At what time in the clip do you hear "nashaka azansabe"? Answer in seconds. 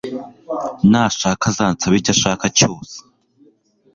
0.91-1.95